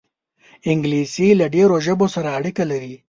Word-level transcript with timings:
انګلیسي 0.71 1.27
له 1.39 1.45
ډېرو 1.55 1.75
ژبو 1.85 2.05
سره 2.15 2.29
اړیکه 2.39 2.63
لري 2.71 2.95